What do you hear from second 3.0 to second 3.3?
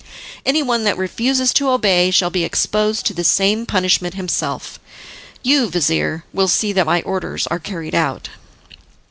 to the